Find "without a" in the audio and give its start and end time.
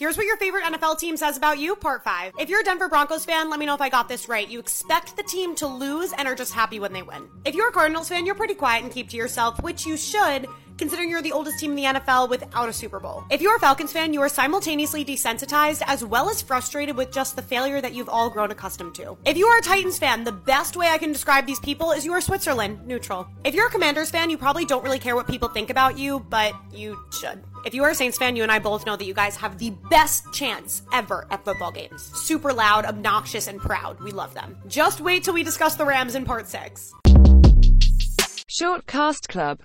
12.30-12.72